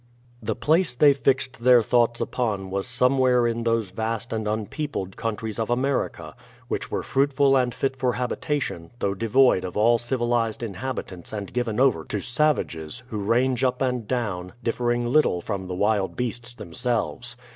[0.41, 5.59] The place they fixed their thoughts upon was somewhere in those vast and unpeopled countries
[5.59, 6.35] of America,
[6.67, 11.79] which were fruitful and fit for habitation, though devoid of all civilized inhabitants and given
[11.79, 16.73] over to savages, who range up and down, differing little from the wild beasts them
[16.73, 17.35] selves.